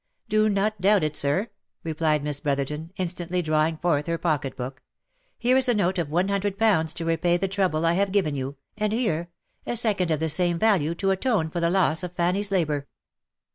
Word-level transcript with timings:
"Do 0.29 0.49
not 0.49 0.81
doubt 0.81 1.03
it, 1.03 1.15
sir," 1.15 1.49
replied 1.83 2.23
Miss 2.23 2.39
Brotherton, 2.39 2.91
instantly 2.97 3.43
drawing 3.43 3.77
forth 3.77 4.07
her 4.07 4.17
pocket 4.17 4.57
book. 4.57 4.81
Here 5.37 5.55
is 5.55 5.69
a 5.69 5.75
note 5.75 5.99
of 5.99 6.09
one 6.09 6.27
hundred 6.27 6.57
pounds 6.57 6.91
to 6.95 7.05
repay 7.05 7.37
the 7.37 7.47
trouble 7.47 7.85
I 7.85 7.93
have 7.93 8.11
given 8.11 8.33
you, 8.33 8.55
and 8.75 8.93
here, 8.93 9.29
a 9.67 9.75
second 9.75 10.09
of 10.09 10.19
the 10.19 10.27
same 10.27 10.57
value 10.57 10.95
to 10.95 11.11
atone 11.11 11.51
for 11.51 11.59
the 11.59 11.69
loss 11.69 12.01
of 12.01 12.13
Fanny's 12.13 12.49
labour." 12.51 12.87